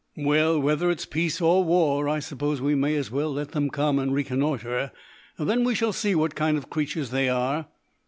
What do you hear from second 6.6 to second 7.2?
creatures